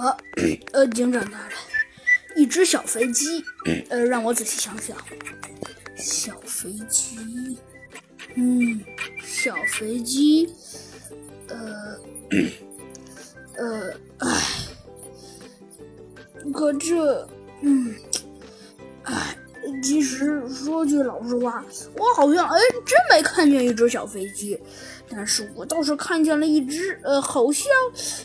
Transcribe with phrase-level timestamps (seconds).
[0.00, 0.16] 啊，
[0.72, 1.58] 呃，警长大人，
[2.34, 3.44] 一只小飞机，
[3.90, 4.96] 呃，让我仔细想想，
[5.94, 7.58] 小飞机，
[8.34, 8.80] 嗯，
[9.22, 10.48] 小飞机，
[11.48, 12.00] 呃，
[13.58, 14.40] 呃，唉，
[16.54, 17.28] 可这，
[17.60, 17.94] 嗯，
[19.82, 21.64] 其实说句老实话，
[21.96, 24.58] 我好像哎真没看见一只小飞机，
[25.08, 27.66] 但是我倒是看见了一只呃，好像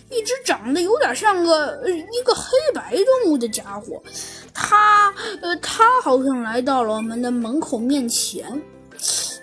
[0.09, 4.01] 一只长得有点像个呃一个黑白动物的家伙，
[4.53, 8.61] 它呃它好像来到了我们的门口面前。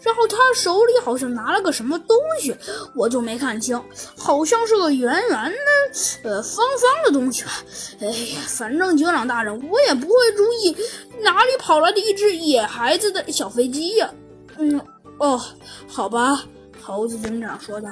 [0.04, 2.54] 然后他手里好像拿了个什么东西，
[2.94, 3.80] 我就没看清，
[4.16, 7.50] 好像是个圆圆的、呃方方的东西吧。
[8.00, 10.76] 哎呀，反正警长大人，我也不会注意
[11.20, 14.12] 哪里跑来的一只野孩子的小飞机呀。
[14.58, 14.80] 嗯，
[15.18, 15.40] 哦，
[15.86, 16.44] 好吧，
[16.80, 17.88] 猴子警长说道。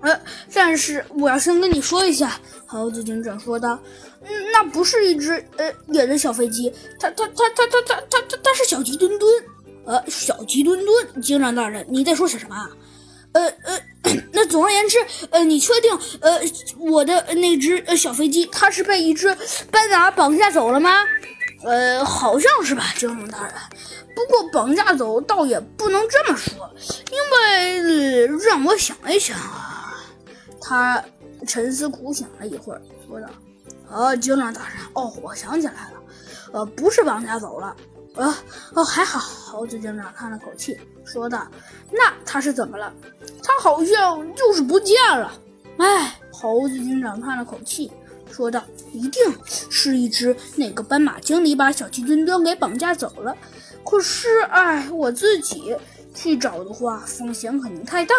[0.00, 0.20] 呃，
[0.54, 3.78] 但是我要先跟你说一下，猴子警长说道。
[4.22, 9.30] 嗯，那不是一只呃野的小飞机，它它它它它它它它它是小鸡墩墩。
[9.86, 12.68] 呃，小鸡墩墩，警长大人，你在说些什么？
[13.32, 13.80] 呃呃，
[14.32, 14.98] 那总而言之，
[15.30, 16.40] 呃，你确定，呃，
[16.78, 19.34] 我的那只小飞机，它是被一只
[19.70, 20.90] 斑马绑架走了吗？
[21.62, 23.52] 呃，好像是吧，警长大人。
[24.14, 26.70] 不过绑架走倒也不能这么说，
[27.12, 29.94] 因为让我想一想啊，
[30.60, 31.04] 他
[31.46, 33.28] 沉思苦想了一会儿，说道
[33.90, 36.02] ：“啊，警长大人，哦，我想起来了，
[36.52, 37.76] 呃，不是绑架走了。”
[38.16, 38.36] 呃
[38.74, 39.20] 哦，还好。
[39.20, 41.46] 猴子警长叹了口气，说道
[41.90, 42.92] ：“那他是怎么了？
[43.42, 45.32] 他好像就是不见了。”
[45.78, 47.90] 哎，猴子警长叹了口气，
[48.30, 49.22] 说道：“一定
[49.70, 53.34] 是一只那个斑马经理把小鸡墩墩给绑架走了。
[53.84, 55.76] 可是，哎，我自己
[56.14, 58.14] 去找的话，风险肯定太大。”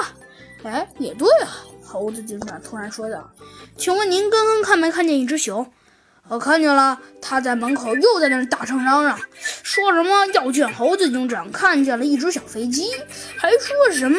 [0.64, 1.50] 哎，也对啊。
[1.84, 3.30] 猴子警长突然说道
[3.78, 5.72] ：“请问您刚刚看没看见一只熊？”
[6.30, 9.18] 我看见了，他在门口又在那大声嚷嚷，
[9.64, 12.92] 说什么要见猴子警长，看见了一只小飞机，
[13.38, 14.18] 还说什么？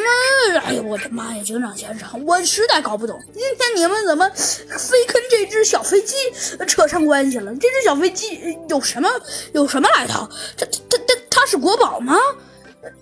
[0.65, 6.15] 哎呀，我的妈呀，警长先生，我实在搞不懂，今天你们怎么非跟这只小飞机
[6.67, 7.55] 扯上关系了？
[7.57, 9.09] 这只小飞机有什么
[9.53, 10.27] 有什么来头？
[10.57, 12.17] 它它它它是国宝吗？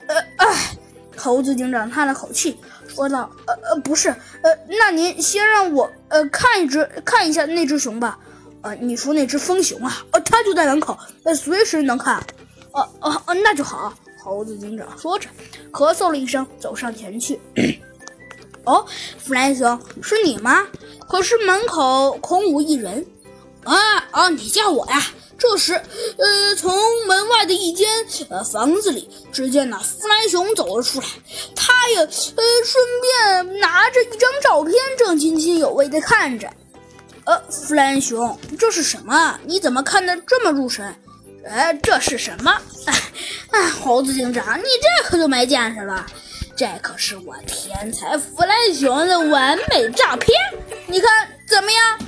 [0.09, 0.77] 呃哎，
[1.17, 8.19] 猴子警长叹了口气，说道：呃呃，不是，呃，那您先让我呃看一只看一下那只熊吧。
[8.67, 10.05] 啊，你说那只疯熊啊？
[10.11, 10.99] 哦，它就在门口，
[11.37, 12.17] 随时能看。
[12.73, 13.95] 哦哦哦，那就好。
[14.25, 15.29] 猴子警长说着，
[15.71, 17.39] 咳嗽了一声，走上前去。
[18.67, 18.85] 哦，
[19.19, 20.67] 弗兰熊，是你吗？
[21.09, 23.07] 可是门口空无一人。
[23.63, 23.77] 啊
[24.11, 25.01] 啊，你叫我呀？
[25.39, 26.75] 这时，呃，从
[27.07, 27.89] 门外的一间
[28.31, 31.07] 呃房子里，只见那弗兰熊走了出来。
[31.55, 32.09] 他也呃
[32.65, 36.51] 顺便拿着一张照片，正津津有味地看着。
[37.27, 39.39] 呃，弗兰熊，这是什么？
[39.45, 40.95] 你怎么看得这么入神？
[41.45, 42.51] 哎，这是什么？
[42.87, 42.95] 哎，
[43.51, 46.07] 哎，猴子警长，你这可就没见识了。
[46.57, 50.35] 这可是我天才弗兰熊的完美照片，
[50.87, 51.99] 你看怎么样？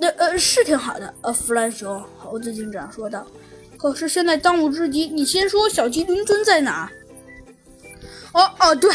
[0.00, 1.14] 呃呃，是挺好的。
[1.22, 3.26] 呃，弗兰熊，猴子警长说道。
[3.78, 6.90] 可是现在当务之急，你先说小鸡墩墩在哪？
[8.34, 8.90] 哦哦，对，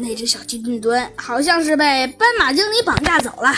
[0.00, 3.50] 那只小鸡墩墩好像是被斑马经理绑架走了。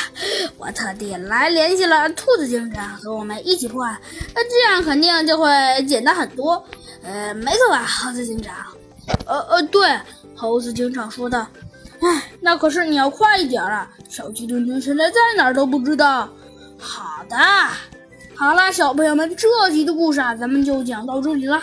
[0.57, 4.01] 我特地来联系了兔子警长，和我们一起破案。
[4.33, 5.51] 那这样肯定就会
[5.89, 6.65] 简单很多。
[7.03, 8.55] 呃，没错吧，猴子警长？
[9.27, 9.89] 呃呃，对，
[10.37, 11.47] 猴子警长说道。
[12.01, 13.91] 哎，那可是你要快一点啊！
[14.09, 16.29] 小鸡墩墩现在在哪儿都不知道。
[16.79, 17.37] 好的，
[18.37, 21.61] 好了，小朋友们，这集的故事啊，咱们就讲到这里了。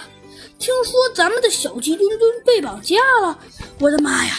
[0.66, 3.38] 听说咱们的小鸡墩墩被绑架了，
[3.80, 4.34] 我的妈呀，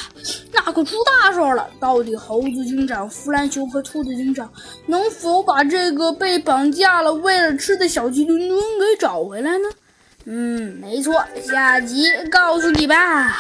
[0.51, 1.71] 那可出大事了！
[1.79, 4.53] 到底猴子警长、弗兰熊和兔子警长
[4.87, 9.69] 能否把这个被绑架了为了吃的小鸡墩墩给找回来呢？
[10.25, 13.37] 嗯，没错，下集告诉你吧。